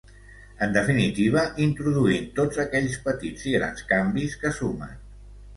En 0.67 0.71
definitiva, 0.77 1.43
introduint 1.65 2.25
tots 2.41 2.63
aquells 2.65 2.97
petits 3.05 3.47
i 3.53 3.57
grans 3.59 3.87
canvis 3.93 4.39
que 4.45 4.57
sumen. 4.63 4.99